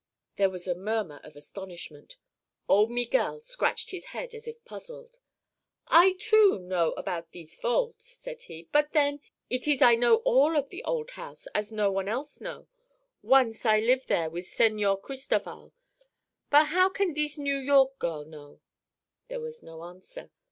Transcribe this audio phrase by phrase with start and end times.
[0.37, 2.17] There was a murmur of astonishment.
[2.67, 5.19] Old Miguel scratched his head as if puzzled.
[5.85, 10.55] "I, too, know about thees vault," said he; "but then, eet ees I know all
[10.57, 12.67] of the old house, as no one else know.
[13.21, 15.71] Once I live there with Señor Cristoval.
[16.49, 18.59] But how can thees New York girl know?"
[19.27, 20.31] There was no answer.